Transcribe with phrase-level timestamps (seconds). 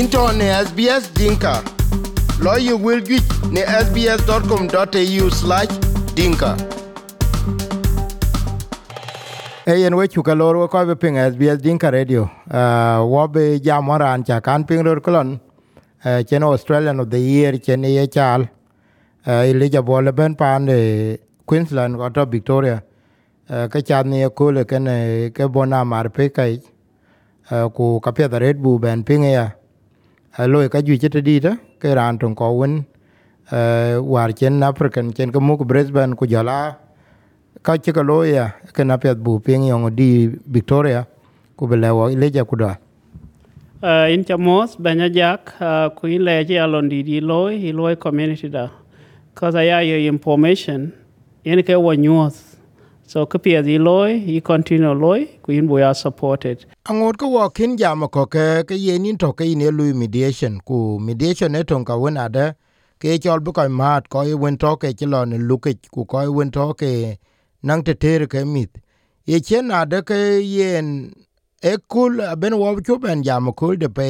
[0.00, 1.62] into ne SBS Dinka.
[2.40, 3.22] Lawyer will get
[3.54, 5.68] ne sbs.com.au slash
[6.16, 6.56] dinka.
[9.66, 12.24] Eyen we chuka lor we koy be ping SBS Dinka Radio.
[12.50, 15.40] Uh, wo Jamara jam waran cha kan ping ror kolon.
[16.04, 18.48] Uh, chen Australian of the year chen ye chal.
[19.26, 22.82] Uh, Elijah Bole ben pan de Queensland ko to Victoria.
[23.48, 24.86] Uh, ka chan ni ko le ken
[25.32, 26.60] ke bona mar pe kai.
[27.48, 29.50] Uh, ku ka da red bu ben ping ya.
[30.38, 32.84] Lo ka ju chete di da ke ran ton ko wen.
[33.52, 36.78] Uh, war chen African chen ko mu ko Brisbane ku jala
[37.62, 41.06] ka ci ka ya ke na bu ping yong di Victoria
[41.54, 46.88] ku be lewo ileja ku uh, in chamos banya jak uh, ku in leje alon
[46.88, 48.70] di di loy i loy community da.
[49.34, 50.92] Cause aya your information.
[51.44, 52.53] Yen ke news
[53.06, 57.28] so ke pia di loy i continue loy ku in bo ya supported angot ko
[57.36, 61.52] wa kin jama ko ke ke ye nin to ke ne lu mediation ku mediation
[61.52, 62.46] ne ton ka wona da
[63.00, 65.76] ke chol bu ko mat ko i wen to ke ti lo ne lu ke
[65.94, 66.90] ku ko i wen to ke
[67.62, 68.80] nang te ter ke mit
[69.32, 70.20] ye chen na de ke
[70.54, 71.12] yen
[71.72, 74.08] e kul ben wo chu ben jama kul de pe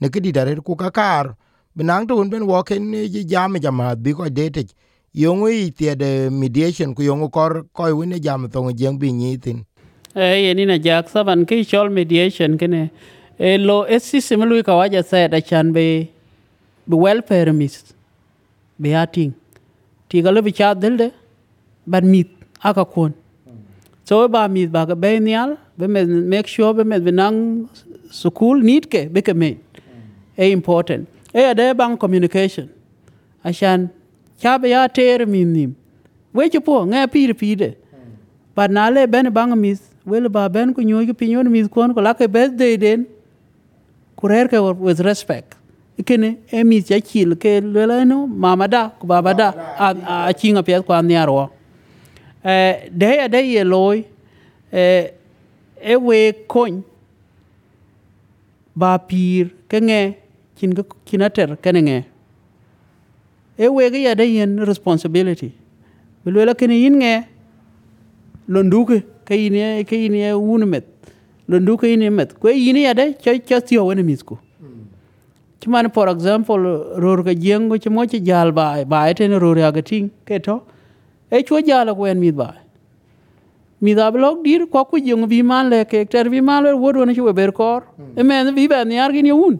[0.00, 1.36] ne ke di dare ku ka kar
[1.76, 4.50] benang ton ben wo ken ji jam jama bi ko de
[5.14, 9.08] yongu yongo i de mediation ku yongu kor ko wine jam to e jeng bi
[9.08, 9.64] e, ni tin
[10.16, 12.90] eh yeni na jak saban ki chol mediation kene.
[13.38, 16.10] E lo e system lu ka waja said da chan be
[16.88, 17.94] be welfare mis,
[18.80, 19.34] be ating
[20.08, 21.12] ti galo bi cha del de,
[21.86, 22.28] ban mit
[22.62, 23.14] aka kon
[24.04, 27.68] so, ba mit ba ga be nyal be me, make sure be me benang
[28.10, 29.58] school need ke, be ke me
[30.36, 31.08] e important.
[31.34, 32.68] E ade bang communication.
[33.44, 33.90] Ashan
[34.44, 35.74] cha be ya ter min nim?
[36.34, 37.74] We chu po nga pir pide
[38.54, 41.94] but na le ben bang mis wel ba ben ku nyoy ki pinyon mis kon
[41.94, 43.06] ko la ke birthday den.
[44.16, 45.56] Kurer ke with respect.
[45.98, 49.88] Ikene e mis ya chil ke le no mama da ku baba da a
[50.28, 51.50] a chinga pe kwa nyarwa
[52.44, 54.04] eh de ya de ye loy
[54.72, 55.10] eh
[55.80, 56.82] e we kon
[58.76, 60.00] ba pir ke nge
[60.56, 61.98] kin ga kinater ke nge
[63.58, 65.52] e we ga ya de yen responsibility?
[66.24, 67.26] Bilwela kene yin nge
[68.48, 70.84] londuke ke yin ke yin un met
[71.48, 74.38] londuke yin met ko yin ya de cha cha tio wene misku
[75.60, 76.58] Cuman for example
[76.98, 80.60] ror ga jengo chmo chi jal ba ba eten ror ya ga ting ke to
[81.30, 82.54] e chwo jala ko en mit ba
[83.80, 86.72] mi da blog dir ko ku jeng vi man le ke ter vi man le
[86.76, 87.82] wodo na chwe ber kor
[88.16, 89.58] e men vi ba nyar gin yun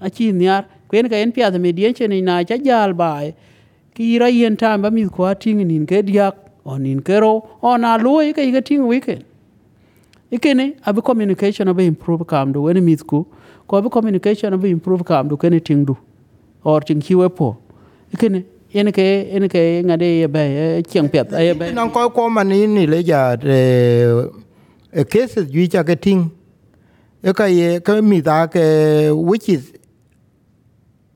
[0.00, 3.32] a chi nyar kwen ka en pia dien mediation na cha jal bae.
[3.94, 6.34] Ki ra yen tam ba mi ko ting nin ke diak
[6.64, 9.24] on ke kero on a lo ke ga ting weekend
[10.32, 13.26] ikene abi communication abi improve kam do wen mi ku.
[13.66, 15.96] Ko abi communication abi improve kam do kene ting du.
[16.62, 17.56] Or ting kiwe po.
[18.14, 21.72] Ikene yen ke yen ke ngade ye be chen pet ye be.
[21.72, 24.30] Nan ko ko mani ni le ja de
[24.92, 26.30] e cases ju cha ke ting.
[27.22, 29.72] E ka ye ka mi da ke which is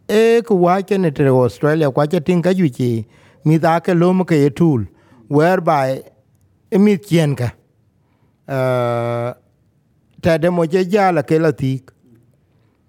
[0.08, 3.06] e ku wa ke ne tre australia kwa che tin ka ju chi
[3.44, 4.84] mi da ke lo mo ke ye tool
[5.28, 6.02] whereby
[6.70, 7.48] e mi chien ka
[8.48, 9.32] uh
[10.20, 11.92] ta de mo je ja la ke la tik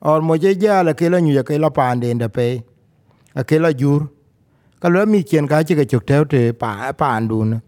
[0.01, 2.47] or mo je ja la ke la nyu ke la pan de nda pe
[3.35, 4.01] a ke la jur
[4.81, 7.59] ka lo mi chien ka che ke chok te te pa pa andun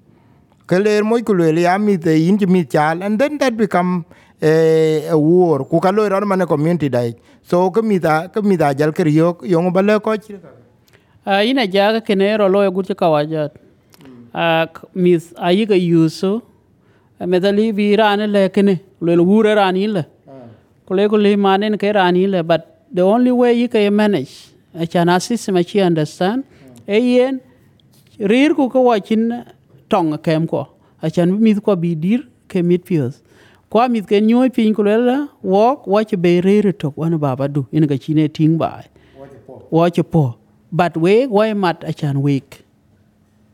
[0.68, 4.04] ke le mo ku le ya mi te in mi chal and then that become
[4.42, 9.08] e wuor ku ka loi mane community dai so ke mitha ke mitha jal ker
[9.08, 10.36] yok yong ba le ko chi
[11.26, 13.50] a ina ja ke ne ro lo gut ka wa ja
[14.34, 16.42] a mis a yi ga yusu
[17.26, 20.04] me da li bi ran le ke ne lo wure ran yi le
[20.86, 22.62] ko le ko li manen ke ran yi le but
[22.94, 26.44] the only way you can manage a chana system a chi understand
[26.88, 27.42] e yen
[28.20, 29.44] rir ku ko wa chin
[29.90, 30.68] tong kem ko
[31.02, 33.24] a chan mi ko bi dir ke mit pios
[33.70, 37.66] kwa mit ke nyoy pin ko le wok wach be rir to wan baba du
[37.72, 38.84] in ga chine ting ba
[39.70, 40.36] wach po.
[40.72, 42.64] But we why mat a chan week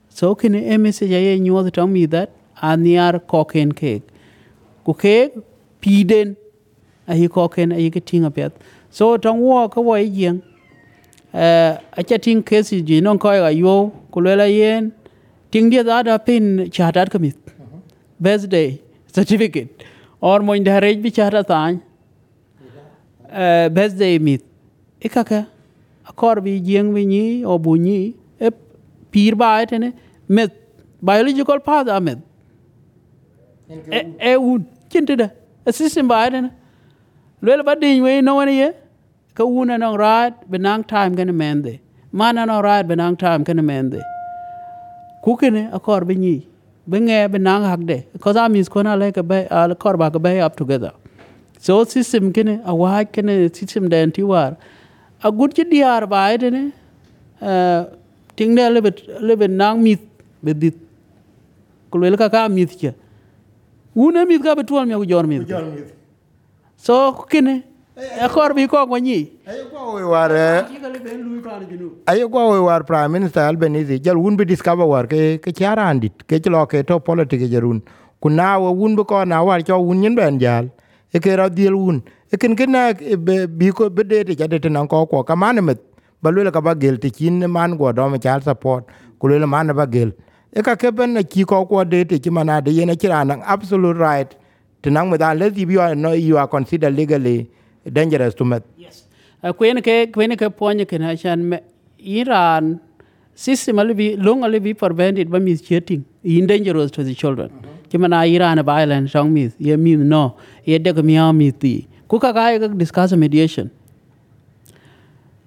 [0.10, 4.04] so kene e message ye nyoy to me that aniar koken cake
[4.86, 5.34] ku cake
[5.82, 6.36] piden
[7.08, 8.52] a hi koken a hi ke tinga pet
[8.90, 10.42] so tong wo ko wo yen
[11.34, 14.92] eh a cha ting kesi ji non ko ga yo ku le la yen
[15.52, 17.38] ting dia da da pin chatat kamit
[18.20, 18.80] birthday
[19.12, 19.86] certificate
[20.30, 21.81] or mo inda rej bi chata tan
[23.44, 24.42] eh birthday mit
[25.10, 25.40] ikaka
[26.10, 28.00] akor bi jeng bi ni o bu ni
[28.48, 28.52] e
[29.12, 29.90] pir ba etene
[30.40, 30.52] met
[31.12, 32.20] biological father met
[34.00, 35.28] e e un chinte da
[35.68, 36.50] a e system ba etene
[37.44, 38.72] lwel ba diny we, no wani ye?
[39.36, 41.80] Ka wuna nong right benang time kana mende.
[42.12, 44.00] Mana nong right benang time kana mende.
[45.25, 46.16] Kukene akor be
[46.90, 48.06] Benge benang hakde.
[48.12, 50.94] Because armies kona like a bay al korba ka bay up together.
[51.60, 54.58] So system kene a wah kene system da anti war.
[55.24, 56.74] A good ki diar bay dene.
[58.36, 58.92] Ting da lebe
[59.22, 60.02] lebe nang mit
[60.44, 60.76] bedit.
[61.92, 62.94] Kulwel ka ka mit kya.
[63.96, 65.50] Wune mit ka betual mi akujor mit.
[66.78, 67.64] So kene.
[67.95, 72.30] Bi ko ko we war eh, Ki ka lebe en lui pa ni junu ayo
[72.30, 76.42] kwa we war prime minister albanese jal wun bi discover war ke ke charandit ke
[76.50, 77.81] lo ke to politics jerun
[78.22, 80.69] kuna we wun bi ko na war cho wun nyen ben jal.
[81.13, 82.01] E ke ra dil wun.
[82.34, 85.36] E ken ken e be bi ko be de de jade te ko ko ka
[85.36, 85.78] man met
[86.24, 88.86] balule ka ba gel ti kin man go do me char support.
[89.22, 90.12] Kulule man ba gel.
[90.56, 93.22] E ka ke ben na ki ko ko de te ki mana de yene kira
[93.46, 94.36] absolute right.
[94.81, 97.50] Te nan me da let you are no you are considered legally
[97.92, 99.04] dangerous to met Yes.
[99.44, 101.60] Kwen ke kwen ke ponye ke na chan me
[102.00, 102.80] Iran
[103.36, 107.52] system ali bi long ali bi prevented by mis cheating in dangerous to the children.
[107.90, 111.88] Kimana Iran a violent song mis ye mi no ye de mi mi ti.
[112.08, 113.70] Ku ka ga ga discuss mediation.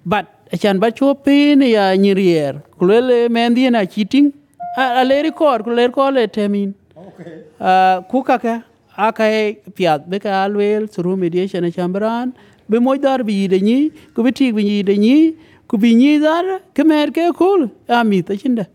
[0.05, 0.27] But
[0.59, 4.33] chan ba cho pin ya nyirier kulele mendi na cheating
[4.77, 6.73] a le record kulele ko le temin.
[6.95, 8.63] okay Uh, kuka ka aka
[8.97, 12.33] e piat be ka alwel through mediation e chambran
[12.69, 15.35] be moy dar bi de ni ku bi tik bi ni de ni
[15.67, 18.65] ku bi ni dar ke mer ke kul ami ta chinda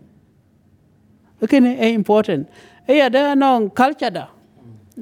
[1.48, 2.48] kene e important.
[2.88, 4.28] E ya da non culture da.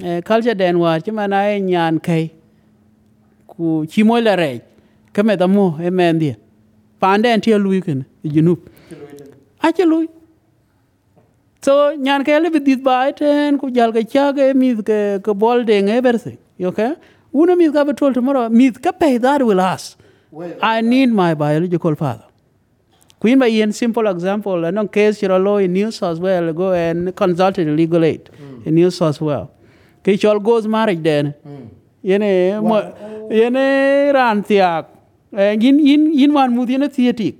[0.01, 2.31] E culture den war chi mana e nyan kai
[3.47, 4.61] ku chi moy la re
[5.13, 6.35] ke me da mo e men dia
[7.01, 8.59] pande en tie lui ken junub
[9.61, 10.07] a che lui
[11.65, 15.33] so nyan ke le bidit ba ten ku jal ke cha ke mi ke ke
[15.45, 16.93] bol de nge everything okay?
[17.33, 19.97] Una mi ka betul tomorrow mi ka pay that will ask
[20.61, 22.23] i need my biological father.
[23.19, 26.73] Queen by in simple example, and on case you're law in New South Wales, go
[26.73, 28.61] and consult the legal aid hmm.
[28.65, 29.47] in New South Wales.
[29.99, 31.35] Okay, all goes marriage then.
[31.43, 31.65] Hmm.
[32.03, 32.81] Yene mo
[33.29, 34.85] yene ran tiak.
[35.33, 37.35] Eh, yin yin yin wan mudi na theatik.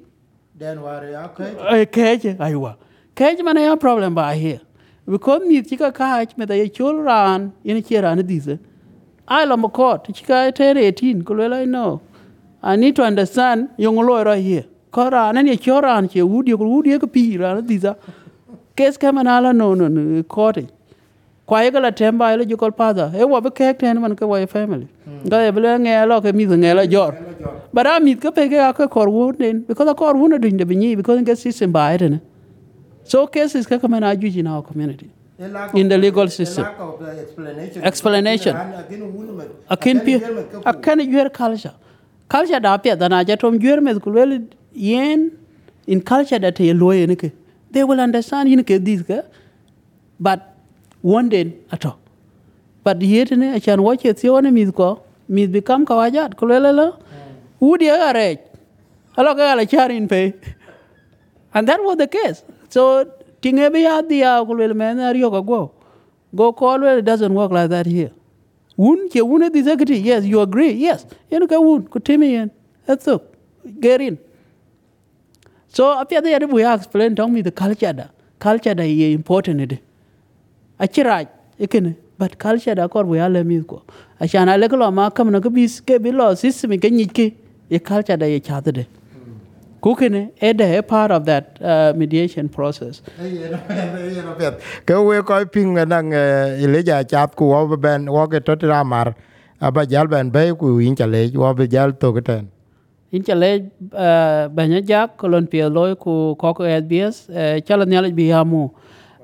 [0.55, 1.55] den war okay.
[1.81, 2.75] Eh, keje aywa
[3.21, 4.61] keje mana ya problem ba here
[5.05, 8.57] because ni tika ka me da chul ran in chira na dize
[9.27, 12.01] ai lo court tika tere 18 ko le no.
[12.63, 16.65] I need to understand yung lo ra here ko ran ni choran che wudi ko
[16.73, 17.95] wudi ko pi ra na diza
[18.75, 20.65] kes ka mana la no no no court
[21.45, 24.43] kwa ye la temba ile jukol pada e wa be kek ten man ka wa
[24.47, 24.87] family.
[25.27, 27.13] Ga ye bele nge lo ke mi nge la jor.
[27.73, 30.57] But I meet ka pe ka ka kor won den because a kor won din
[30.57, 32.21] de binyi because nge system ba ere ne
[33.11, 35.09] so cases na juji in our community.
[35.73, 36.65] In the legal system.
[37.23, 37.83] explanation.
[37.83, 38.55] Explanation.
[39.69, 41.73] akin yuer culture.
[42.29, 44.39] Culture da pia da na ja tom yuer me ku le
[44.73, 45.31] yen
[45.87, 47.31] in culture that ye lo ye ke
[47.71, 49.21] they will understand yin ke this ka
[50.19, 50.47] but
[51.01, 51.97] one day at all
[52.83, 54.89] but yet ne achan watch it one mi ko
[55.27, 56.87] mi become kawajat ku le le
[57.71, 58.25] udi are
[59.17, 60.23] alo ka la charin pe.
[61.53, 63.05] And that was the case so
[63.41, 65.71] tinge be ya dia ku le men ari ko go.
[66.33, 68.11] Go call it doesn't work like that here.
[68.79, 70.71] Un ke un di zakati yes you agree?
[70.71, 71.05] Yes.
[71.29, 72.51] Yen ka un ku timi yen.
[72.85, 73.21] That's it.
[73.81, 74.17] Get in.
[75.67, 78.05] So apia the we explain tell me the culture da.
[78.39, 79.81] Culture da ye important ide
[80.79, 81.27] achira
[81.59, 83.83] ikene but culture da kor we ale mi ko.
[84.21, 87.33] Ashana le ko ma kam na ko bis ke bi lo system ke nyike
[87.67, 88.87] ye culture da ye chade de
[89.81, 93.01] kukene ede a part of that uh, mediation process.
[94.85, 98.83] Ke we ko ping nang ile ja chat ku wo ben wo ke to ra
[98.83, 99.15] mar
[99.59, 102.47] aba jal ben be ku in chale wo be jal to ke ten
[103.11, 108.31] in chale uh, banya jak kolon pie loy ku koko SBS uh, chala nyale bi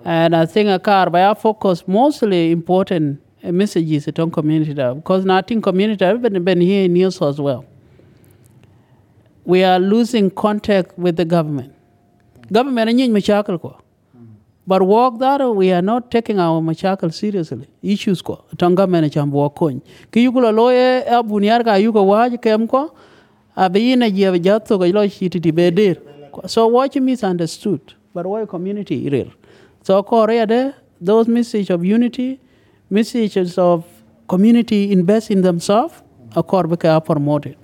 [0.05, 5.61] and I think a car by focus mostly important messages at on community because nothing
[5.61, 7.65] community been, been here in news as well
[9.47, 11.73] we are losing contact with the government.
[12.51, 13.77] Government any machakal ko.
[14.69, 17.67] But work that we are not taking our machakal seriously.
[17.81, 18.43] Issues ko.
[18.57, 22.93] Tonga mena chambo kon ki yugo loye abuniar eh, ka yugo waj kem ko
[23.55, 25.95] abiyina je jatto ko lo shiti ti bedir
[26.45, 29.31] so watch misunderstood but why community irir.
[29.81, 32.39] so korea there those message of unity
[32.89, 33.85] messages of
[34.27, 36.03] community invest in themselves
[36.35, 37.55] akor beka promoted.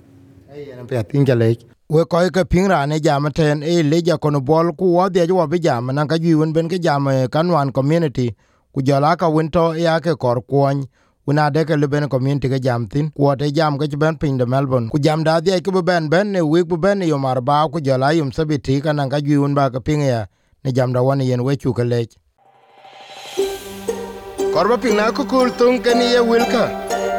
[0.56, 4.16] Yen pe tin chale we koy ke ping ra ne jam ten e le ja
[4.16, 7.04] kono bol ku wo de jo be jam na ka ji won ben ke jam
[7.28, 8.34] kanwan community
[8.72, 10.86] ku jala ka won to ya ke kor kwon
[11.28, 14.46] una de ke leben community ke jam tin ko te jam ke ben pin de
[14.46, 17.68] melbourne ku jam da de ke ben ben ne wi ku ben yo mar ba
[17.72, 20.24] ku jala yum sabiti kana ka ju un ba ke ping ya
[20.64, 22.00] ne jam da wan yen we chu ke le
[24.54, 26.64] korba ping na ku kul tung ke ni ye wilka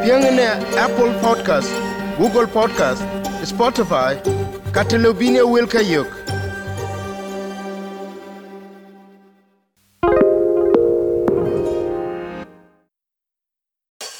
[0.01, 0.47] ping ne
[0.85, 1.69] apple podcast
[2.17, 3.05] google podcast
[3.45, 4.17] spotify
[4.75, 5.79] wilka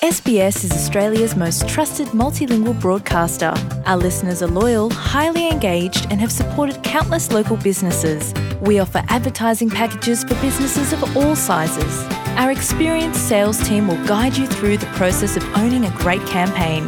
[0.02, 3.54] SBS is Australia's most trusted multilingual broadcaster.
[3.86, 8.34] Our listeners are loyal, highly engaged, and have supported countless local businesses.
[8.62, 12.06] We offer advertising packages for businesses of all sizes.
[12.38, 16.88] Our experienced sales team will guide you through the process of owning a great campaign.